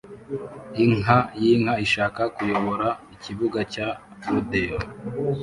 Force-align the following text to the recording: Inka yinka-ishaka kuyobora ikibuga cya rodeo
Inka 0.83 1.17
yinka-ishaka 1.41 2.21
kuyobora 2.35 2.87
ikibuga 3.15 3.59
cya 3.73 3.87
rodeo 4.29 4.77